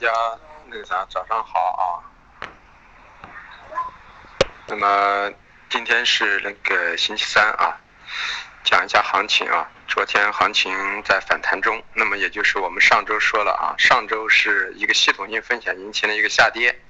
[0.00, 0.12] 大家
[0.66, 1.82] 那个啥，早上好啊。
[4.68, 5.32] 那么
[5.68, 7.76] 今天是那个星期三啊，
[8.62, 9.68] 讲一下行情啊。
[9.88, 10.72] 昨天行情
[11.02, 16.80] 在反弹中，那么也就是我们上周说了啊，上周是一个系统性风险引起的一个下跌，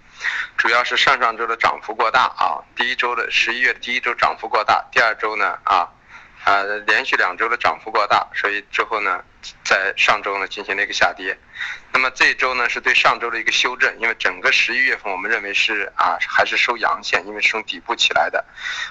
[0.58, 2.60] 主要是上上周的涨幅过大啊。
[2.76, 5.88] 第一周的十一月第一周涨幅过大，第二周呢啊。
[6.44, 9.22] 啊，连续两周的涨幅过大，所以之后呢，
[9.64, 11.36] 在上周呢进行了一个下跌。
[11.92, 18.42] 那么这一周呢是对上周的一个修正，因为整个十一月份我们认为是啊还是收阳线，因为是从底部起来的，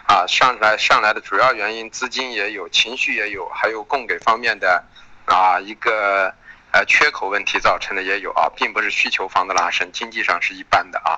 [0.08, 4.84] 啊上来上来的主要原因资金也有，情绪也有，还有供给方面的
[5.26, 6.32] 啊一个
[6.72, 11.18] 呃缺口问题造成的也有啊，并不是需求方的拉升，经济上是一般的啊。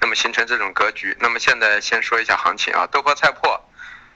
[0.00, 3.60] 那么形成这种格局，那么现在先说一下行情啊，豆粕菜粕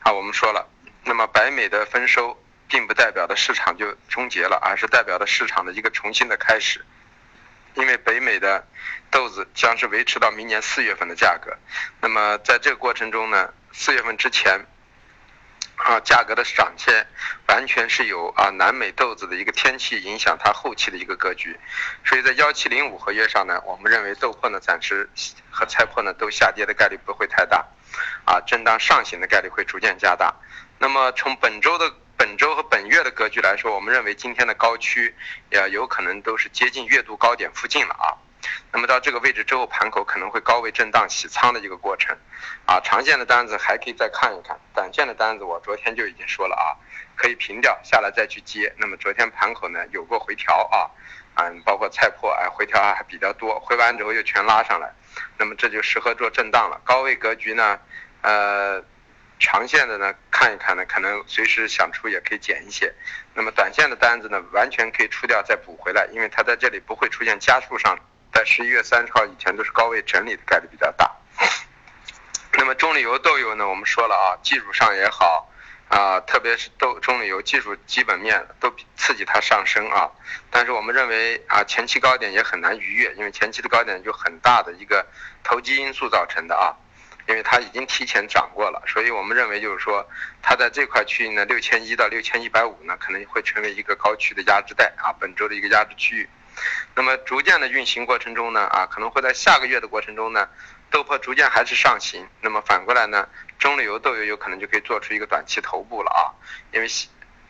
[0.00, 0.66] 啊，我们说了。
[1.04, 6.84] 那么北美的丰收，并不代表的市场就终结了，而是代表的市场的一个重新的开始。
[7.74, 8.66] 因为北美的
[9.10, 11.56] 豆子将是维持到明年四月份的价格。
[12.00, 14.60] 那么在这个过程中呢，四月份之前，
[15.76, 17.06] 啊价格的涨跌
[17.48, 21.58] 完全是由啊南美豆子的一个天气影响它后期的一个格局。
[22.04, 25.08] 所以在幺七零五合约上呢，我们认为豆粕呢暂时
[25.50, 27.66] 和菜粕呢都下跌的概率不会太大，
[28.26, 30.34] 啊震荡上行的概率会逐渐加大。
[30.82, 35.14] 那么从本周的本周和本月的格局来说，我们认为今天的高区
[35.52, 38.10] 也有可能都是接近月度高点附近了啊。
[38.72, 42.16] 那么到这个位置之后，盘口可能会高位震荡洗仓的一个过程
[42.66, 42.80] 啊。
[42.80, 46.74] 长线的单子还可以再看一看，短线的单子我昨天就已经说了啊，
[47.14, 48.74] 可以平掉下来再去接。
[48.76, 50.90] 那么昨天盘口呢有过回调啊，
[51.36, 54.92] 嗯，包括菜粕哎回调还比较多，回完之后又全拉上来，
[55.38, 56.80] 那么这就适合做震荡了。
[56.82, 57.78] 高位格局呢，
[58.22, 58.84] 呃。
[59.38, 62.92] 长线的呢，看一看呢，可能随时想出也可以减一些。
[63.34, 67.98] 那么短线的单子呢，完全可以出掉再补回来，因为它在这里不会出现加速上，
[68.32, 71.10] 在十一月三十号以前都是高位整理的概率比较大。
[72.54, 75.50] 那么中榈油豆油呢，我们说了啊，技术上也好
[75.88, 80.08] 啊，特别是豆中榈油技术基本面都刺激它上升啊。
[80.50, 85.04] 但是我们认为啊，前期高点也很难逾越，因为前期的高点就很大的一个
[85.42, 86.76] 投机因素造成的啊。
[87.28, 90.06] 因为它已经提前涨过了，所以我们认为就是说，
[90.42, 96.28] 它在这块区域呢，六千一到六千一百五呢，可能会成为一个高区的压制带啊，本周的一个压制区域。
[96.94, 100.48] 那么逐渐的运行过程中呢，啊，可能会在下个月的过程中呢，
[100.90, 102.26] 豆粕逐渐还是上行。
[102.40, 103.28] 那么反过来呢，
[103.58, 106.28] 中榈油豆油有可能就可以做出一个短期头部了啊，
[106.72, 106.88] 因为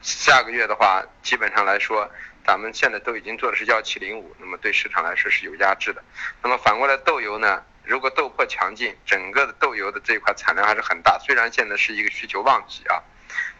[0.03, 2.09] 下个月的话，基本上来说，
[2.47, 6.03] 咱们现在都已经做的是幺七零五，那么对市场来说是有压制的。
[6.43, 7.62] 那么反过来豆油呢？
[7.92, 11.19] 如果豆粕强劲，整个的豆油的这一块产量还是很大。
[11.19, 12.97] 虽然现在是一个需求旺季啊，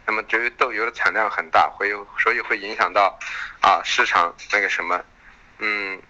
[0.07, 3.19] 那么由于豆油的产量很大，会所以会影响到
[3.61, 4.99] 啊市场那个什么，
[5.59, 6.01] 嗯，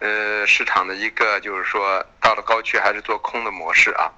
[0.00, 4.10] 呃市场的一个就是说到了高区还是做空的模式啊，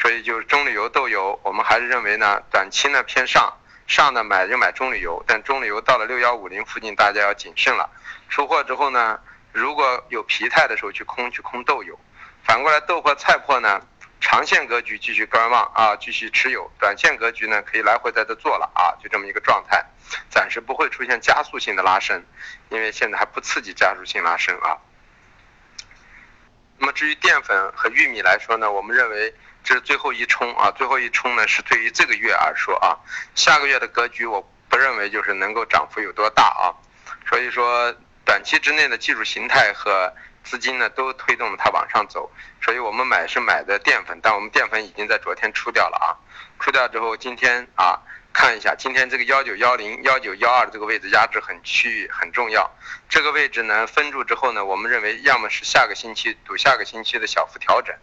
[0.00, 3.56] 所以就是中榈油豆油，我们还是认为呢短期呢偏上，
[3.86, 7.88] 上呢买就买中榈油，但中榈油到了六幺五零附近大家要谨慎了，
[8.28, 9.20] 出货之后呢。
[9.52, 11.98] 如果有疲态的时候去空去空豆油，
[12.42, 13.80] 反过来豆粕菜粕呢，
[14.20, 19.84] 长线格局继续观望啊，继续持有；短线格局呢，可以来回在这做了啊，就这么一个状态，
[20.30, 22.24] 暂时不会出现加速性的拉升，
[22.70, 24.78] 因为现在还不刺激加速性拉升啊。
[26.78, 32.96] 那么至于淀粉和玉米来说呢，我们认为这是最后一冲啊，最后一冲呢是对于这个月而说啊，
[33.34, 36.72] 下个月的格局我不认为就是能够涨幅有多大啊，
[37.28, 37.94] 所以说。
[38.32, 40.10] 短期之内的技术形态和
[40.42, 42.32] 资金呢，都推动了它往上走，
[42.62, 46.16] 所以我们买是买的淀粉，但我们淀粉已经在昨天出掉了啊，
[46.58, 48.00] 出掉之后，今天啊
[48.32, 52.70] 看一下，今天这个幺九幺零幺九幺二这个位置压制很区域很重要，
[53.06, 57.94] 这个位置呢分住之后呢，我们认为要么是下个星期赌下个星期的小幅调整，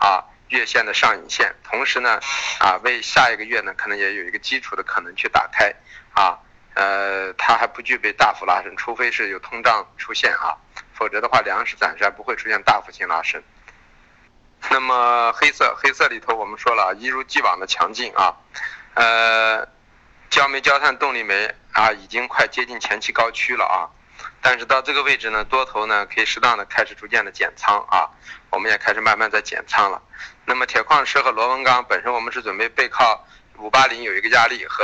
[0.00, 2.18] 啊月线的上影线，同时呢
[2.58, 5.74] 啊为下一个月呢可能也有一个基础的可能去打开
[6.14, 6.38] 啊。
[6.74, 10.58] 呃，它还不具备大幅拉升，除非是有通胀出现啊，
[10.92, 13.40] 否则的话，粮食暂时还不会出现大幅性拉升。
[14.70, 18.34] 那么黑色，黑色里头我们说了，一如既往的强劲啊，
[18.94, 19.68] 呃，
[20.30, 23.86] 焦煤、焦炭、动力煤啊，已经快接近前期高区了啊，
[24.42, 28.10] 但是到这个位置呢，多头呢可以适当的开始逐渐的减仓啊，
[28.50, 30.02] 我们也开始慢慢在减仓了。
[30.44, 33.24] 那么铁矿石和螺纹钢本身我们是准备背靠
[33.58, 34.82] 五八零有一个压力和。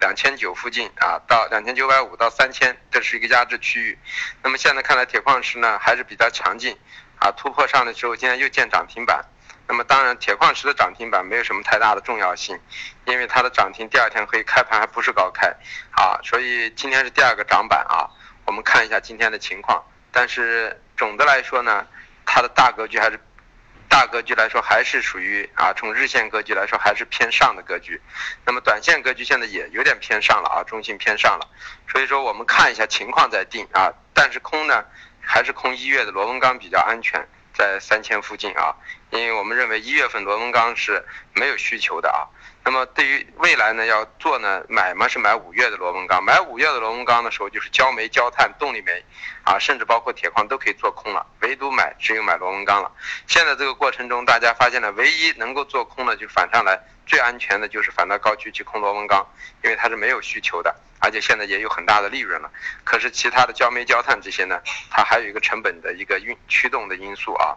[0.00, 3.98] 两千九附近啊，到两千九百五到三千，这是一个压制区域。
[4.42, 6.76] 那么现在看来，铁矿石呢还是比较强劲
[7.18, 9.24] 啊，突破上的时候，今天又见涨停板。
[9.68, 12.58] 那么当然，铁矿石的涨停板没有什么太大的重要性，
[13.04, 15.46] 因为它的涨停第二天可以开盘还不是高开
[15.92, 18.08] 啊，所以今天是第二个涨板啊。
[18.46, 21.86] 我们看一下今天的情况，但是总的来说呢，
[22.26, 23.20] 它的大格局还是
[23.90, 28.00] 大格局来说还是属于啊，从日线格局来说还是偏上的格局。
[28.46, 31.48] 那么短线格局现在也有点偏上了啊，中性偏上了。
[31.90, 33.92] 所以说我们看一下情况再定啊。
[34.14, 34.84] 但是空呢，
[35.20, 38.76] 还是空一月的螺纹钢比较安全，在三千附近啊，
[39.10, 41.04] 因为我们认为一月份螺纹钢是
[41.34, 42.26] 没有需求的啊。
[42.62, 49.02] 那么对于未来呢，要做呢买嘛是买五月的螺纹钢，买五月的螺纹钢的时候就是焦煤、焦炭、动力煤，
[49.44, 52.92] 啊，甚至包括铁矿都可以做空了，唯独买只有买螺纹钢了。
[53.26, 59.26] 现在这个过程中，大家发现了唯一能够做空的就反上来最安全的就是反到高区去空螺纹钢，
[59.64, 62.50] 因为它是没有需求的，而且现在也有很大的利润了。
[62.84, 64.60] 可是其他的焦煤、焦炭这些呢，
[64.90, 67.56] 它还有一个成本的一个运驱动的因素啊。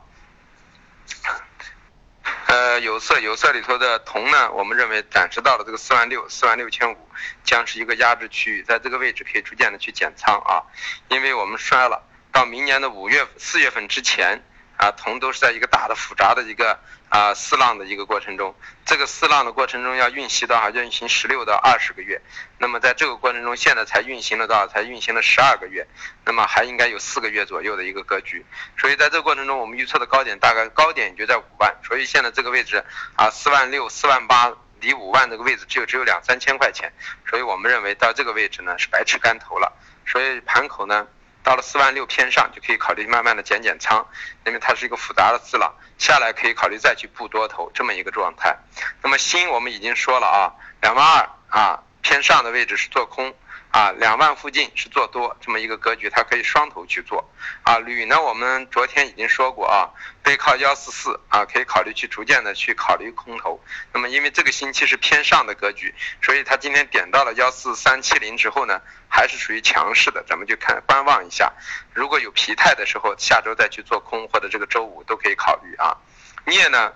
[2.47, 7.09] 呃，有色有色里头的铜呢，我们认为暂时到了这个四万六、四万六千五，
[7.43, 10.61] 将是一个压制区域，在这个位置可以逐渐的去减仓啊，
[11.09, 14.43] 因为我们摔了，到明年的五月、四月份之前。
[14.77, 16.77] 啊，铜都是在一个大的复杂的一个
[17.09, 18.53] 啊四浪的一个过程中，
[18.85, 22.19] 这个四浪的过程中要运行到啊运行十六到二十个月，
[22.57, 24.67] 那么在这个过程中，现在才运行了多少？
[24.67, 25.87] 才运行了十二个月，
[26.25, 28.45] 那么还应该有四个月左右的一个格局，
[28.77, 32.83] 所以在这个过程中，我们预测的高点大概高点就在五万，所以现在这个位置
[33.15, 36.91] 啊四万六、四万八离五万这个位置就只有两三千块钱，
[37.29, 39.71] 所以我们认为到这个位置呢是白吃干头了，
[40.05, 41.07] 所以盘口呢。
[41.43, 44.05] 到了四万六偏上就可以考虑慢慢的减减仓，
[44.45, 48.57] 因为它是一个复杂的字了，下来可以考虑再去布多头这么一个状态。
[49.01, 53.33] 那么新我们已经说了啊，两万二啊偏上的位置是做空。
[53.73, 57.27] 啊，两万附近是做多这么一个格局，它可以双头去做。
[57.63, 59.89] 啊，铝呢，我们昨天已经说过啊，
[60.21, 63.59] 背靠幺四四啊，可以考虑去逐渐的去考虑空头。
[63.91, 65.91] 那么因为这个星期是偏上的格局，
[66.21, 68.79] 所以它今天点到了幺四三七零之后呢，
[69.09, 71.51] 还是属于强势的，咱们就看观望一下。
[71.95, 75.97] 如果有疲态的时候，下周再去做空，或者这个周五都可以考虑啊。
[76.45, 76.93] 镍呢？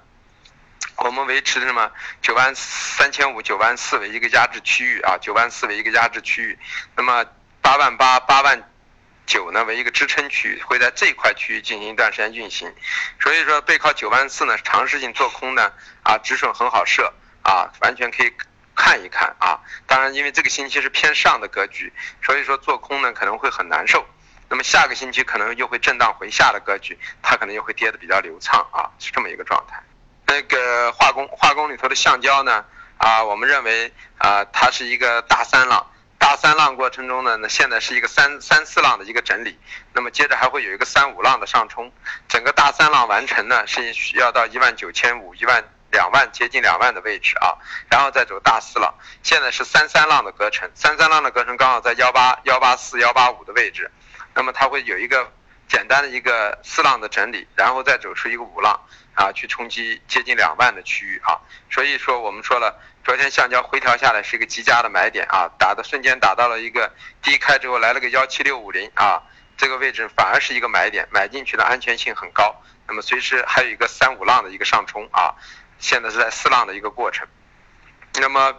[0.97, 1.91] 我们维持什么
[2.21, 6.59] 九万三千五、九万四为一个压制区域啊，九万四为一个压制区域，
[6.95, 7.23] 那么
[7.61, 8.71] 八万八、八万
[9.27, 12.73] 九呢为一个支撑区域，会在这块区域进行一段时间运行。
[13.19, 15.71] 所以说背靠九万四呢，尝试性做空呢
[16.03, 18.33] 啊，止损很好设啊，完全可以
[18.75, 19.61] 看一看啊。
[19.85, 21.93] 当然，因为这个星期是偏上的格局，
[22.23, 24.03] 所以说做空呢可能会很难受。
[24.49, 29.83] 那么下个星期可能又会震荡回下的格局，它可能又会跌的比较流畅啊，是这么一个状态。
[30.27, 32.65] 那个化工化工里头的橡胶呢？
[32.97, 35.85] 啊，我们认为啊，它是一个大三浪，
[36.17, 39.57] 大三浪过程中呢，那现在是一个三三四浪的一个整理，
[39.93, 41.91] 那么接着还会有一个三五浪的上冲，
[42.27, 47.55] 整个大三浪完成呢，是需要到一万九千五、一万两万接近两万的位置啊，
[47.89, 48.93] 然后再走大四浪，
[49.23, 53.89] 现在是三三浪的隔层，三三浪的隔层刚好在幺八幺八四幺八五的位置，
[54.33, 55.31] 那么它会有一个
[55.67, 58.79] 简单的一个四浪的整理，然后再走出一个五浪。
[59.17, 61.41] 啊，去冲击接近两万的区域啊，
[61.71, 66.93] 所以说我们说了，昨天橡胶回调下来是一个极佳的买点啊，打的瞬间打到了一个
[67.23, 69.23] 低开之后来了个幺七六五零啊，
[69.57, 72.61] 这个位置反而是一个买点，买进去的安全性很高。
[72.87, 75.33] 那么随时还有一个三五浪的一个上冲啊，
[75.79, 77.27] 现在是在四浪的一个过程。
[78.19, 78.53] 那么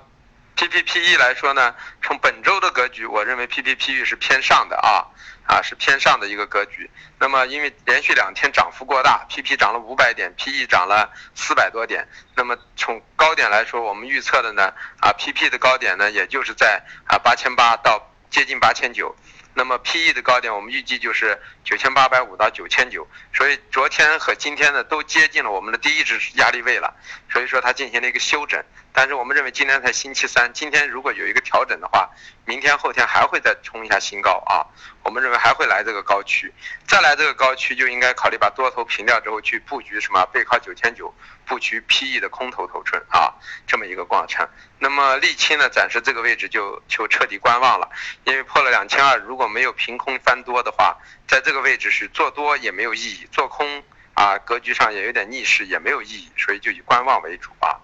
[0.57, 1.73] PPPE 来说呢，
[2.03, 5.07] 从本周的格局，我认为 PPPE 是偏上的啊。
[5.49, 6.89] 啊，是偏上的一个格局。
[7.19, 12.07] 那么，因为连续两天涨幅过大，PP 涨了五百点，PE 涨了四百多点。
[12.37, 19.17] 那么从高点来说，我们预测的呢，啊，PP 的高点呢，也就是在啊八千八到接近八千九。
[19.59, 23.05] 那么 PE 的高点，我们预计就是九千八百五到九千九。
[23.35, 26.95] 所以昨天和今天呢，都接近了我们的第一支压力位了。
[27.29, 28.65] 所以说它进行了一个休整。
[28.93, 32.09] 但是我们认为今天才星期三，今天如果有一个调整的话，
[32.45, 34.63] 明天后天还会再冲一下新高啊。
[35.03, 36.53] 我们认为还会来这个高区，
[36.87, 41.13] 再来这个高区就应该考虑把多头平掉之后去布局什么背靠九千九，
[41.49, 43.35] 布局 PE 的空头头寸啊，
[43.67, 44.47] 这么一个过程。
[44.79, 47.91] 那么沥青呢，暂时这个位置就就彻底观望了，
[48.25, 53.83] 因为破了两千二，如果没有凭空翻多的话，在这个位置是做多也没有意义，做空
[54.15, 57.81] 啊格局上也有点逆势也没有意义，所以就以观望为主啊。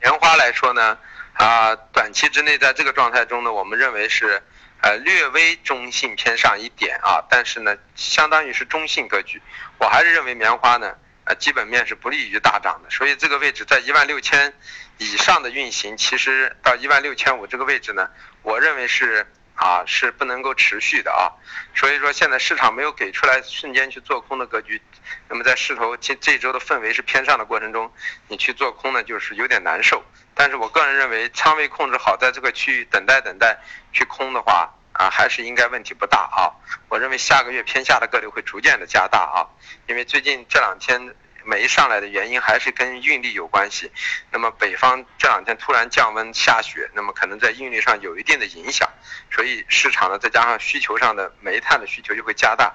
[0.00, 0.98] 棉花来说呢，
[1.32, 4.42] 啊短期之内在这个状态中呢，我们认为是。
[4.80, 9.42] 呃，略微中性偏上一点啊，但是呢，相当于是中性格局。
[9.76, 10.94] 我还是认为棉花呢，
[11.28, 12.88] 呃，基本面是不利于大涨的。
[12.88, 14.54] 所以这个位置在一万六千
[14.96, 18.08] 以上的运行，其实到一万六千五这个位置呢，
[18.40, 21.28] 我认为是啊，是不能够持续的啊。
[21.74, 24.80] 所以说现在市场没有给出来瞬间去做空的格局，
[25.28, 27.92] 那么在势头这这周的氛围是偏上的过程中，
[28.28, 30.02] 你去做空呢，就是有点难受。
[30.34, 33.58] 但是我个人认为，仓位控制好，在这个区域等待等待
[33.92, 34.72] 去空的话。
[34.98, 36.50] 啊，还是应该问题不大啊。
[36.88, 39.46] 我认为下个月偏下的概率会逐渐的加大啊，
[39.86, 41.14] 因为最近这两天
[41.44, 43.90] 煤上来的原因还是跟运力有关系。
[44.32, 48.90] 那么北方这两天突然降温下雪，那么可能在运力上有一定的影响，
[49.30, 52.74] 所以市场呢再加上需求上的煤炭的需求就会加大。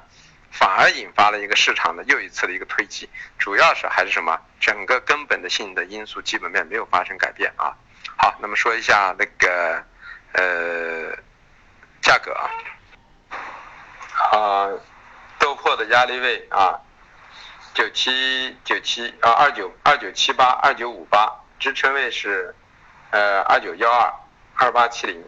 [0.49, 4.39] 反而引发了一个市场的又一次的一个推挤，主要是还是什么？
[4.59, 7.75] 整个根本的性的因素基本面没有发生改变啊。
[8.15, 9.83] 好，那么说一下那个
[10.33, 11.17] 呃
[12.03, 12.51] 价格啊，
[14.37, 14.69] 啊
[15.39, 16.77] 豆粕的压力位啊，
[17.73, 22.53] 九七九七啊二九二九七八二九五八，支撑位是
[23.11, 24.13] 呃二九幺二
[24.55, 25.23] 二八七零。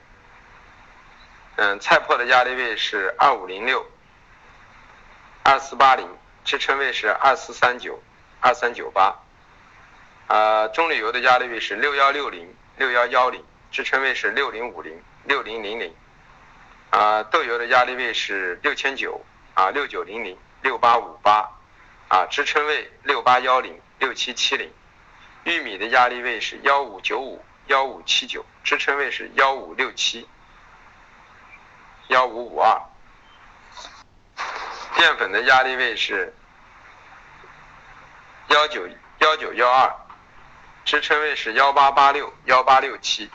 [1.55, 3.89] 嗯，菜粕的压力位是二五零六。
[5.43, 6.05] 二四八零
[6.43, 8.03] 支撑位是二四三九
[8.41, 9.15] 二三九八，
[10.27, 13.41] 啊，棕榈油的压力位是六幺六零六幺幺零，
[13.71, 15.95] 支撑位是六零五零六零零零，
[16.95, 19.19] 啊，豆油的压力位是六千九
[19.53, 21.51] 啊六九零零六八五八，
[22.07, 24.71] 啊，支撑位六八幺零六七七零，
[25.43, 30.25] 玉米的压力位是幺五九五幺五七九，支撑位是幺五六七
[32.07, 32.81] 幺五五二。
[34.95, 36.33] 淀粉的压力位是
[38.47, 38.87] 幺九
[39.19, 39.93] 幺九幺二，
[40.85, 43.29] 支撑位是幺八八六幺八六七。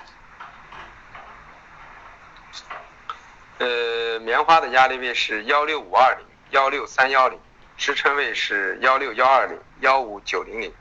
[3.60, 7.38] 呃，棉花的压力位是幺六五二零幺六三幺零，
[7.76, 10.72] 支撑位是幺六幺二零幺五九零零。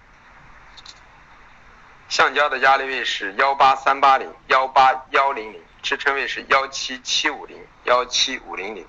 [2.07, 8.88] 橡胶的压力位是幺八三八零幺八幺零零，支撑位是幺七七五零幺七五零零。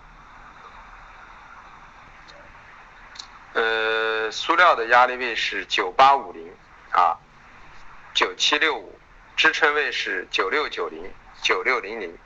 [3.54, 6.48] 呃，塑料的压力位是九八五零
[6.92, 7.18] 啊，
[8.14, 8.96] 九七六五，
[9.34, 12.16] 支撑位是九六九零九六零零。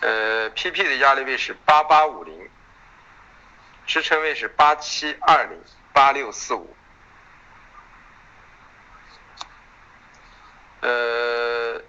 [0.00, 2.50] 呃，PP 的压力位是八八五零，
[3.86, 5.60] 支撑位是八七二零
[5.92, 6.76] 八六四五。
[10.80, 11.82] 呃，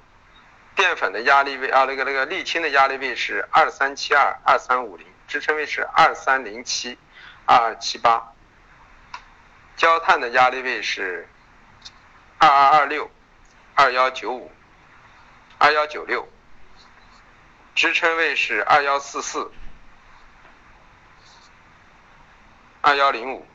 [0.75, 5.06] 淀粉的压力位啊，那个那个沥青的压力位是二三七二二三五零。
[5.28, 6.98] 支撑位是二三零七
[7.46, 8.34] 二二七八，
[9.78, 11.30] 焦炭的压力位是
[12.39, 13.12] 二二二六
[13.75, 14.51] 二幺九五
[15.60, 16.28] 二幺九六，
[17.79, 19.53] 支撑位是二幺四四
[22.81, 23.48] 二幺零五，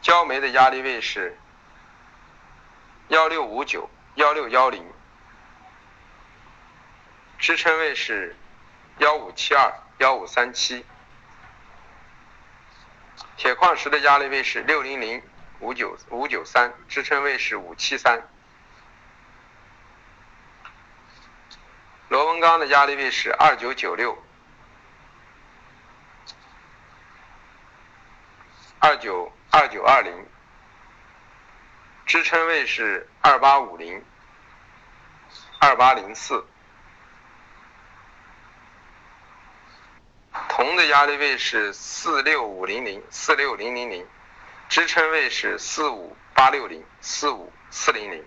[0.00, 1.38] 焦煤的压力位是
[3.06, 4.84] 幺六五九幺六幺零，
[7.38, 8.34] 支撑位是
[8.98, 10.84] 幺五七二幺五三七。
[13.36, 15.22] 铁矿石的压力位是六零零
[15.60, 18.26] 五九五九三，支撑位是五七三。
[22.32, 24.16] 螺纹钢的压力位是二九九六。
[28.78, 30.26] 二九二九二零，
[32.06, 34.02] 支撑位是二八五零。
[35.58, 36.42] 二八零四。
[40.48, 44.06] 铜的压力位是四六五零零四六零零零，
[44.70, 48.24] 支撑位是四五八六零四五四零零。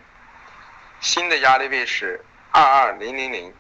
[1.02, 3.52] 锌的压力位是二二零零零。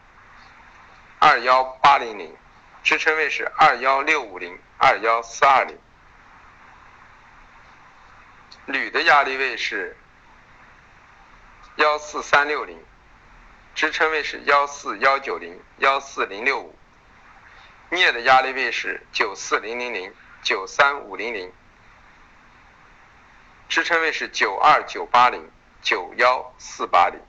[1.27, 2.38] 二幺八零零，
[2.84, 5.75] 支撑位是二幺六五零二幺四二零。
[8.67, 9.98] 铝的压力位是
[11.77, 12.79] 幺四三六零，
[13.74, 16.77] 支撑位是幺四幺九零幺四零六五。
[17.89, 20.13] 镍的压力位是九四零零零
[20.44, 21.51] 九三五零零，
[23.67, 25.50] 支撑位是九二九八零
[25.82, 27.20] 九幺四八零。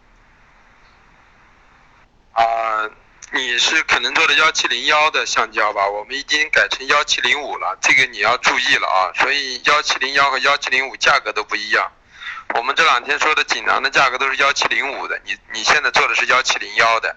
[2.35, 2.91] 啊，
[3.33, 5.87] 你是可能做的幺七零幺的橡胶吧？
[5.89, 9.11] 我们已经改成幺七零五了，这个你要注意了啊！
[9.21, 11.91] 所以幺七零幺和幺七零五价格都不一样。
[12.55, 17.17] 我们这两天说的锦囊的价格都是幺七零五的，你你现在做的是幺七零幺的。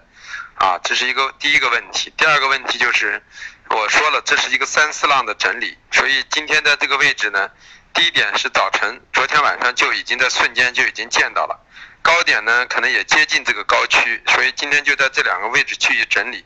[0.56, 2.12] 啊，这是一个第一个问题。
[2.18, 3.22] 第二个问题就是，
[3.70, 7.48] 我说了，这是一个三四浪的整理，所以今天的这个位置呢，
[7.94, 11.58] 低点是早晨，昨天晚上就已经在瞬间就已经见到了，
[12.02, 16.44] 高点呢可能也接近这个高区，所以今天就在这两个位置去整理。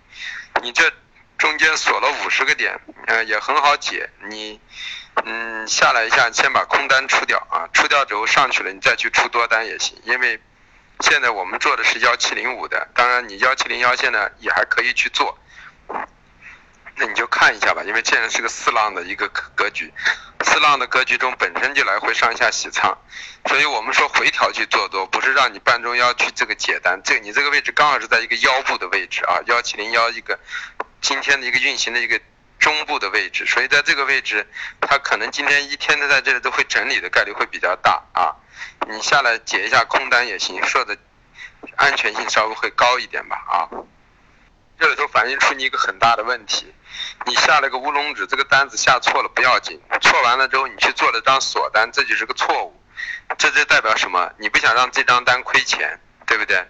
[0.62, 0.92] 你这
[1.38, 4.08] 中间锁了五十个点，呃，也很好解。
[4.28, 4.61] 你，
[5.25, 10.40] 嗯，下来一下，先把空单出掉啊，出掉之后上去了，你再去出多单也行，因为。
[11.00, 15.37] 现在我们做的是幺七零五的，当然你幺七零幺现在也还可以去做。
[16.96, 19.92] 那你就看一下吧，因为现在是个四浪的一个格局，
[20.44, 22.96] 四浪的格局中本身就来回上下洗仓，
[23.46, 30.38] 所以我们说回调去做多，不是让你半中腰去这个解单，这你这个位置刚好是在一个腰部的位置啊，幺七零幺一个
[31.00, 32.20] 今天的一个运行的一个
[32.60, 34.46] 中部的位置，所以在这个位置，
[34.80, 38.36] 它可能今天一天都在这里都会整理的概率会比较大啊，
[38.88, 40.96] 你下来解一下空单也行，设的
[41.76, 43.68] 安全性稍微会高一点吧啊。
[44.78, 46.74] 这里头反映出你一个很大的问题，
[47.26, 52.82] 你下了个乌龙指，这个单子下错了不要紧，错完了之后你去做了张锁单，这就是个错误，
[53.38, 54.30] 这就代表什么？
[54.38, 56.66] 你不想让这张单亏钱，对不对？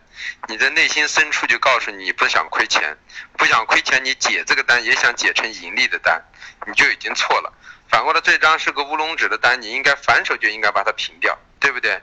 [0.49, 2.97] 你的内心深处就告诉你不想亏钱，
[3.37, 6.23] 不想亏钱，你解这个单也想解成盈利的单，
[6.67, 7.53] 你就已经错了。
[7.89, 12.01] 反过来这张是个乌龙指的单，你应该反手就应该把它平掉，对不对？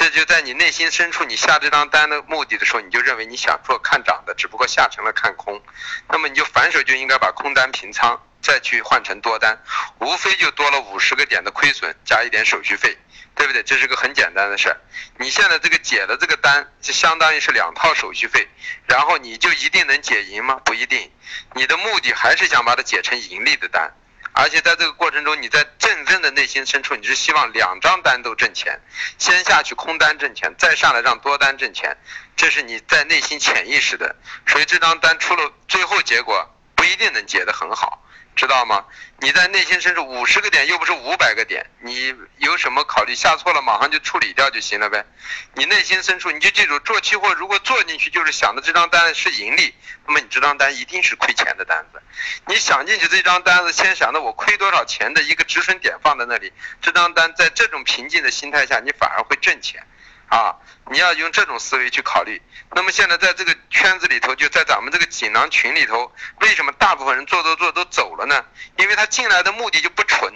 [0.00, 5.62] 这就在你内心深处，你下这张单的目的的时候，你就认为你想做看涨的，只不过下成了看空，
[6.08, 9.62] 那么你就反手就应该把空单平仓，再去换成多单，
[9.98, 12.96] 无非就多了五十个点的亏损，加一点手续费，
[13.34, 13.62] 对不对？
[13.62, 14.80] 这是个很简单的事儿。
[15.18, 18.48] 你现在这个解了这个单，就相当于是两套手续费，
[18.86, 20.54] 然后你就一定能解赢吗？
[20.64, 21.12] 不一定，
[21.52, 23.92] 你的目的还是想把它解成盈利的单。
[24.32, 28.80] 而且在这个过程中，你在真正的内心深处，你是希望两张单都挣钱，
[29.18, 31.96] 先下去空单挣钱，再上来让多单挣钱，
[32.36, 34.14] 这是你在内心潜意识的。
[34.46, 38.02] 所以这张单出了，最后结果不一定能结得很好。
[38.40, 38.82] 知道吗？
[39.18, 43.14] 你在内心深处五十个点，又不是五百个点，你有什么考虑？
[43.14, 45.04] 下错了马上就处理掉就行了呗。
[45.52, 49.74] 你内心深处你就记住，做期货如果做进去就是想的这张单是盈利，
[50.06, 52.00] 那么你这张单一定是亏钱的单子。
[52.46, 59.86] 你想进去这张单子，先想的我亏多少钱的一个止损点放在那里，这张单在这种平静的心态下，你反而会挣钱。
[60.30, 60.54] 啊，
[60.90, 62.40] 你要用这种思维去考虑。
[62.72, 68.44] 那么现在在这个圈子里头，就在咱们这个锦囊群里头，为什么大部分人做做做都走了呢？
[68.76, 70.32] 因为他进来的目的就不纯。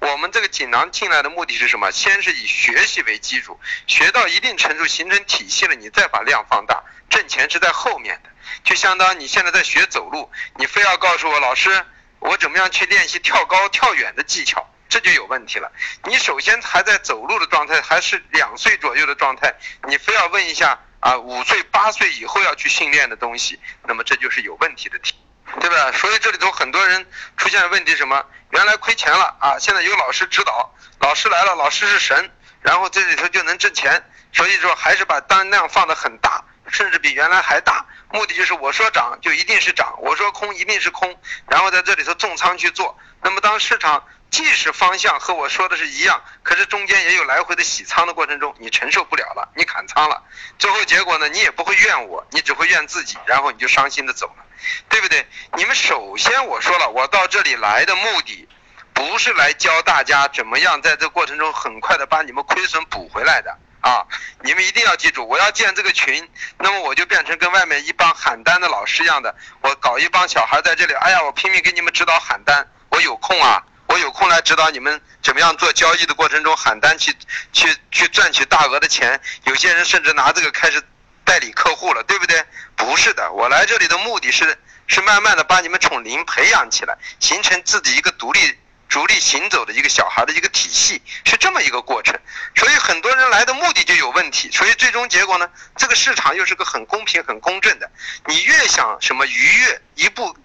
[0.00, 1.90] 我们这个锦囊进来的目的是什么？
[1.90, 8.30] 先是以学习为基础，学到一定程度形成体系了，你再把量放大，挣钱是在后面的。
[8.64, 11.86] 就相当于你现在在学走路，你非要告诉我老师，
[12.18, 14.68] 我怎么样去练习跳高、跳远的技巧？
[14.88, 15.70] 这就有问题了。
[16.04, 19.54] 你首先还在走路的状态，还是两岁左右的状态，
[19.86, 25.14] 你非要问一下啊，五岁、八岁以后要去训练的东西，那么这就是有问题的题，
[25.60, 25.92] 对吧？
[25.92, 28.24] 所以这里头很多人出现问题什么？
[28.50, 32.30] 原来亏钱了啊，现在有老师指导，老师来了，老师是神，
[32.62, 34.02] 然后这里头就能挣钱。
[34.30, 42.96] 所以说还是把单量放得很大，甚至比原来还大，目的就是我说涨就一定是涨，我说空一定是空，然后在这里头重仓去做。
[43.22, 50.22] 那么当市场即使方向和我说的是一样，可是中间也有来回的洗仓的过程中，你承受不了了，你砍仓了，
[50.58, 54.44] 最后结果呢，你也不会怨我，你只会怨自己，然后你就伤心的走了，
[54.88, 55.26] 对不对？
[55.56, 58.46] 你们首先我说了，我到这里来的目的，
[58.92, 64.04] 不是来教大家怎么样在这过程中很快的把你们亏损补回来的啊！
[64.42, 72.68] 你们一定要记住，我要建这个群，那么我就变成跟外面一帮喊单的老师一样的，我搞一帮小孩在这里，哎呀，我拼命给你们指导喊单。
[72.90, 77.14] 我有空啊，我有空来指导你们怎么样做交易的过程中喊单去
[77.52, 79.18] 去去赚取大额的钱。
[79.44, 80.82] 有些人甚至拿这个开始
[81.24, 82.44] 代理客户了，对不对？
[82.76, 88.58] 不是的，我来这里的目的是是慢慢的把你们从零培养起来，形成自己一个独立
[88.90, 92.14] 独立行走的一个小孩的一个体系，是这么一个过程。
[92.56, 97.90] 所以很多人来的目的就有问题，所以最终结果呢，这个市场又是个很公平很公正的。
[98.26, 100.36] 你越想什么愉悦一步。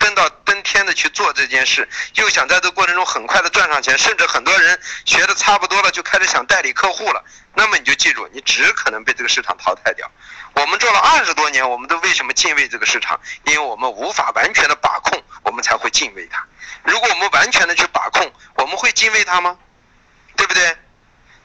[0.00, 7.22] 登到登天的去做这件事，又想在这过程中很快的赚上钱，甚至很多人学的差不多了，就开始想代理客户了。
[7.54, 10.10] 那么你就记住，你只可能被这个市场淘汰掉。
[10.54, 13.20] 我们做了二十多年，我们都为什么敬畏这个市场？
[13.44, 16.42] 因为我们无法完全的把控，我们才会敬畏它。
[16.82, 19.58] 如果我们完全的去把控，我们会敬畏它吗？
[20.34, 20.76] 对不对？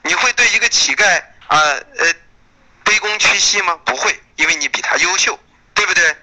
[0.01, 1.59] 你会对一个乞丐啊
[1.97, 2.13] 呃
[2.85, 3.77] 卑躬屈膝吗？
[3.83, 5.37] 不会，因为你比他优秀，
[5.73, 6.15] 对不对？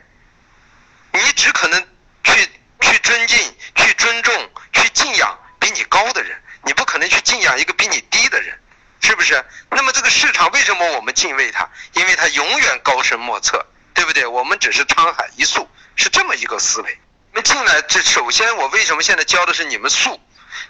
[1.12, 1.91] 你只可能。
[2.24, 2.48] 去
[2.80, 3.38] 去尊敬、
[3.74, 8.58] 去尊重、去敬仰比你高的人，你不可能去敬仰一个比你低的人，
[9.00, 9.44] 是不是？
[9.70, 11.68] 那么这个市场为什么我们敬畏它？
[11.94, 14.26] 因为它永远高深莫测，对不对？
[14.26, 16.98] 我们只是沧海一粟，是这么一个思维。
[17.32, 20.20] 那进来，这首先我为什么现在教的是你们素？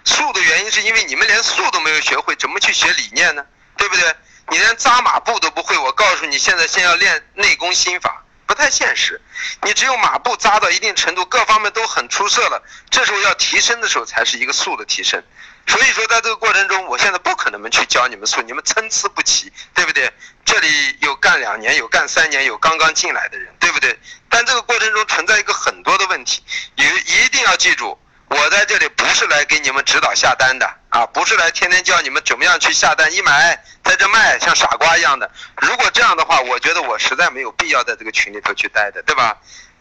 [0.05, 3.45] 素的原因是因为你们连素都没有学会，怎么去学理念呢？
[3.77, 4.15] 对不对？
[4.49, 8.22] 你连扎马步都不会，我告诉你，现在先要练内功心法。
[8.47, 9.21] 不太现实，
[9.63, 15.23] 你只有马步扎到一定程度，各方面都很出色了，这时候要提升的时候才是一个速的提升。
[15.67, 20.13] 所以说，在这个过程中，我现在不可能去教你们速，你们参差不齐，对不对？
[20.45, 23.97] 这里有干两年，有干三年，有刚刚进来的人，对不对？
[24.29, 26.43] 但这个过程中存在一个很多的问题，
[26.75, 27.97] 你一定要记住，
[28.29, 35.31] 我在这里不是来给你们指导下单的啊，不是来天天教你们怎么样去下单，一买在这卖，像傻瓜一样的。
[35.57, 39.39] 如果这样的话，我觉得我实在没有必要在这个群里头去待的，对吧？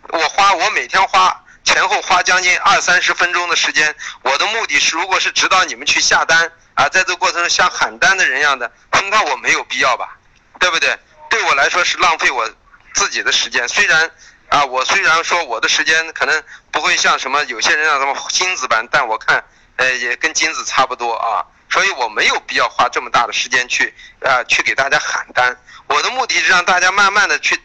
[0.07, 1.43] 我花我每天花。
[1.65, 3.93] 前后花将近二三十分钟的时间，
[4.23, 10.17] 我的目的是，如果是指导你们去下单啊，在这过程中像喊单的人一样的，恐怕我没有必要吧，
[10.59, 10.97] 对不对？
[11.29, 12.49] 对我来说是浪费我
[12.93, 13.67] 自己的时间。
[13.67, 14.09] 虽然
[14.47, 19.43] 啊，我虽然说我的时间可能不会像什么有些人让什么金子般，但我看
[19.81, 21.41] 呃也跟金子差不多啊，
[21.71, 23.91] 所以我没有必要花这么大的时间去
[24.21, 25.57] 啊去给大家喊单。
[25.87, 27.59] 我的目的是让大家慢慢的去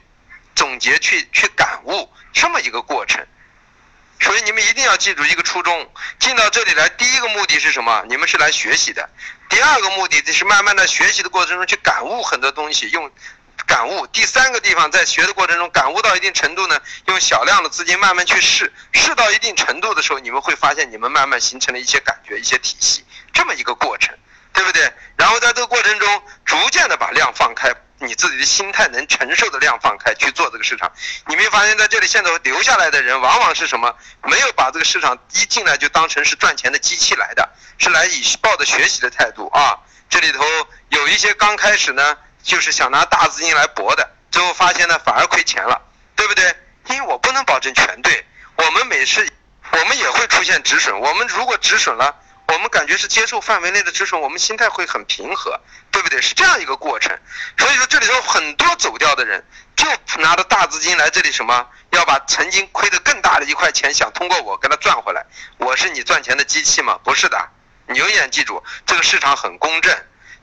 [0.55, 3.23] 总结、去去感悟这么一个过程。
[4.19, 8.03] 所以你们一定要记住一个初衷，进到这里来，第一个目的是什么？
[8.09, 9.07] 你们是来学习的。
[9.51, 13.13] 第二个目的就是慢慢的学习的过程中去感悟很多东西，用
[13.67, 14.07] 感悟。
[14.07, 24.15] 第三个地方在学的过程中感悟到一定程度呢，用小量的资金慢慢去试，试到一定程度的时候，你们会发现你们慢慢形成了一些感觉、一些体系，这么一个过程，
[24.53, 24.93] 对不对？
[25.17, 27.75] 然后在这个过程中逐渐的把量放开。
[27.99, 30.93] 你自己的心态能承受的量放开去做这个市场，
[31.29, 33.97] 你没发现在这里现在留下来的人往往是什么？
[34.25, 37.49] 没有把这个市场一进来就当成是赚钱的机器来的，
[37.79, 39.79] 是来以抱着学习的态度啊。
[40.11, 40.45] 这里头
[40.91, 45.83] 有一些刚开始呢，就是想拿大资金来搏的，最后发现呢反而亏钱了，
[46.15, 46.57] 对不对？
[46.89, 48.25] 因为我不能保证全对，
[48.57, 49.29] 我们每次
[49.73, 52.15] 我们也会出现止损，我们如果止损了。
[52.49, 56.23] 我们感觉是接受范围内的止损，我们心态会很平和，对不对？
[56.23, 57.11] 是这样一个过程。
[57.59, 59.85] 所以说这里头很多走掉的人，就
[60.21, 65.27] 拿着大资金来这里什么，要把曾经亏的更大的一块钱，想通过我给他赚回来。
[65.59, 66.97] 我是你赚钱的机器吗？
[67.03, 67.37] 不是的。
[67.89, 69.93] 你永远记住，这个市场很公正。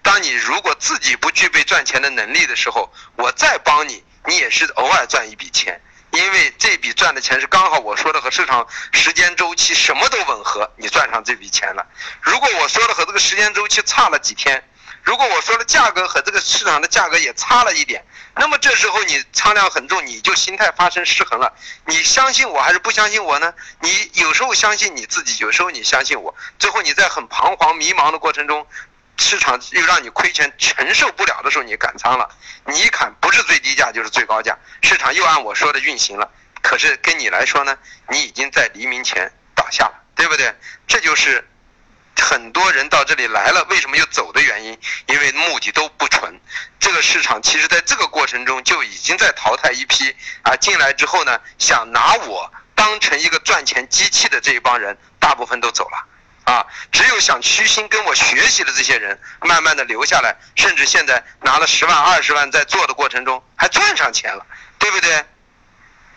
[0.04, 5.82] 当你如果自己不具备赚钱的能力的时候，我再帮你，你也是偶尔赚一笔钱。
[6.12, 11.88] 因为这笔赚的钱是刚好我说的和市场时间周期什么都吻合，你赚上这笔钱了。
[12.22, 14.64] 如果我说的和这个时间周期差了几天，
[15.02, 21.52] 如果我说的价格和这个市场的价格也差了一点，那么这时候你仓量很重，你就心态发生失衡了。
[21.88, 23.52] 你相信我还是不相信我呢？
[23.80, 28.68] 你有时候相信你自己，有时候你相信我，最后你在很彷徨迷茫的过程中。
[29.18, 32.30] 市场又让你亏钱承受不了的时候，你砍仓了。
[32.66, 36.30] 你一砍不是最低价就是最高价，市场又按我说的运行了。
[36.62, 37.78] 可是跟你来说呢，
[38.10, 40.56] 你已经在黎明前倒下了，对不对？
[40.88, 41.46] 这就是
[42.16, 44.80] 很多人到这里来了，为什么又走的原因？
[45.08, 46.40] 因为目的都不纯。
[46.80, 56.08] 这个市场其实在这个过程中就已经在淘汰一批啊，进来之后呢，想拿我当成一个赚钱机器的这一帮人，大部分都走了。
[56.46, 64.46] 啊，只有想虚心跟我学习的这些人，慢慢的留下来，甚至现在拿了十万、二十万，在做的过程中还赚上钱了，
[64.78, 65.26] 对不对？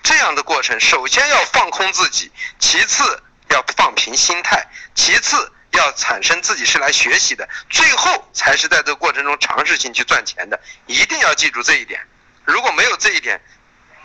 [0.03, 10.61] 这样的过程，首先要放空自己，其次要放平心态，其次要产生自己是来学习的，最后才是在这个过程中尝试性去赚钱的。
[10.87, 12.01] 一定要记住这一点。
[12.45, 13.41] 如果没有这一点，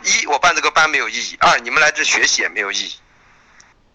[0.02, 2.98] 一我办这个班没有意义；二你们来这学习也没有意义。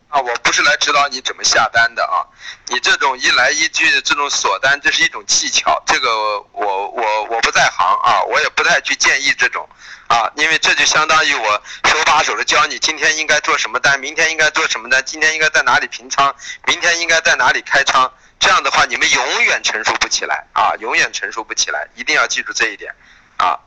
[0.10, 2.24] 啊，我不是来指导你怎么下单的啊！
[2.68, 9.68] 你这种一来一句的这种锁单，这是一种技巧，这个我我我不在行啊，我也不太去建议这种，
[10.08, 16.34] 啊，因为这就相当于我手把手的教你今天应该做什么单，明天应该做什么单，今天应该在哪里平仓，
[16.66, 22.96] 明天应该在哪里开仓，这样的话你们永远成熟不起来啊，永远成熟不起来，一定要记住这一点，
[23.36, 23.60] 啊。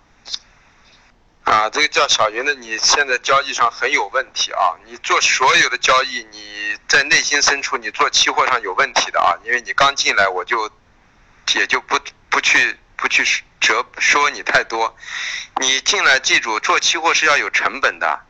[1.51, 4.79] 啊，这个叫小云的，你现在交易上很有问题啊！
[4.87, 9.35] 你做所有的交易，你在内心深处，你做期货上有问题的啊！
[9.43, 10.71] 因为你刚进来，我就
[11.57, 13.25] 也就不不去不去
[13.61, 14.97] 折说你太多。
[15.61, 18.21] 你进来记住，做期货是要有成本的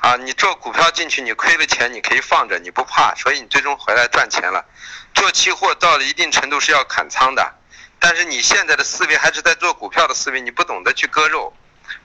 [0.00, 0.16] 啊！
[0.16, 4.64] 你做股票进去，你亏了钱，你可以放着，你不怕，所以你最终回来赚钱了。
[5.14, 7.54] 做期货到了一定程度是要砍仓的，
[8.00, 11.54] 但是你现在的思维还是在做股票的思维，你不懂得去割肉。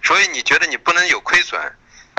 [0.02, 1.60] 所以你觉得你不能有亏损，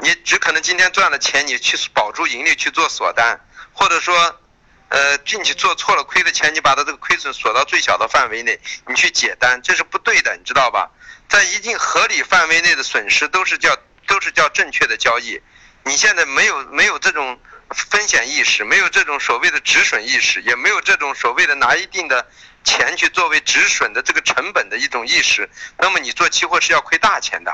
[0.03, 3.40] 你只可能今天赚了钱，你去保住盈利去做锁单，
[3.73, 4.40] 或者说，
[4.88, 10.90] 呃，进去做错了亏的钱，你把它这个亏损锁到最小的范围内，你去解单，这是不对的，你知道吧？
[11.29, 15.40] 在一定合理范围内的损失都是叫都是叫正确的交易。
[15.85, 22.29] 你现在没有没有这种风险意识，没有这种所谓的止损意识，也没有这种所谓的拿一定的。
[22.64, 27.53] 钱去作为止损的这个成本的一种意识，那么你做期货是要亏大钱的，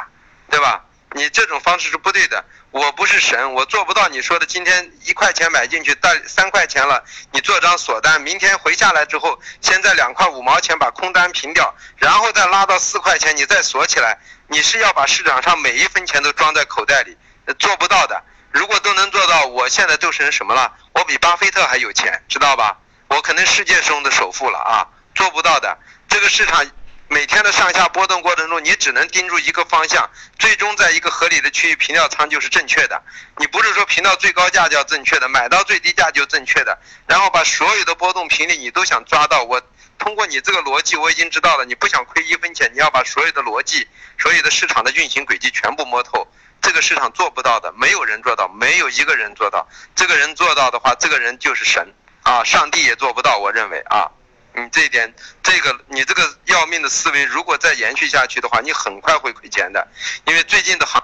[0.50, 0.84] 对吧？
[1.12, 2.44] 你这种方式是不对的。
[2.72, 4.44] 我不是神，我做不到你说的。
[4.44, 14.18] 今天一块钱买进去，但三块钱了，你做张锁单，明天回下来之后，先在两块五毛钱把空单平掉，然后再拉到四块钱，你再锁起来。
[14.48, 17.16] 你是要把市场上每一分钱都装在口袋里，
[17.58, 18.22] 做不到的。
[18.52, 20.70] 如果都能做到，我现在都成什么了？
[20.92, 22.76] 我比巴菲特还有钱，知道吧？
[23.08, 24.86] 我可能世界中的首富了啊！
[25.16, 25.76] 做不到的，
[26.08, 26.64] 这个市场。
[27.08, 33.00] 每天的上下波动过程中，你只能盯住一个方向，最终在一个合理的区域平掉仓就是正确的。
[33.38, 36.76] 你不是说平到最高价叫正确的，买到最低价就正确的，
[37.06, 39.44] 然后把所有的波动频率你都想抓到。
[39.44, 39.62] 我
[40.00, 43.86] 通过你这个逻辑，我已经知道了，你不想亏一分钱，你要把所有的逻辑、
[44.18, 46.26] 所有的市场的运行轨迹全部摸透。
[46.60, 49.64] 这个市场做不到的，没有人做到，没有一个人做到。
[49.94, 52.42] 这个人做到的话，这个人就是神啊！
[52.42, 54.10] 上帝也做不到，我认为啊。
[54.56, 59.86] 你这一点，这个你这个要命的思维，如果再延续下去的话，你很快会亏钱的。
[60.24, 61.02] 因为最近的行，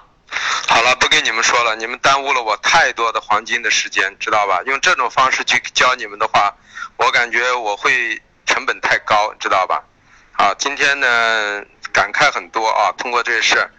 [0.66, 4.62] 好了，不跟你们说了，你们耽误了我太多的黄金的时间，知道吧？
[4.64, 6.54] 用这种方式去教你们的话，
[6.96, 9.84] 我感觉我会成本太高，知道吧？
[10.38, 11.62] 啊，今天呢
[11.92, 13.70] 感慨很多啊，通过这事，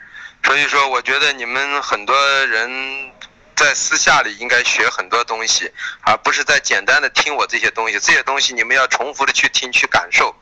[0.43, 3.12] 所以说我觉得你们很多人。
[3.55, 7.99] 在私下里应该学很多东西，而不是在简单的听我这些东西。
[7.99, 10.35] 这些东西你们要重复的去听去感受。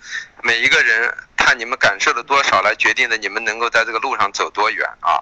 [0.43, 5.21] 每一个人看你们感受了多少，来决定的你们能够在这个路上走多远啊。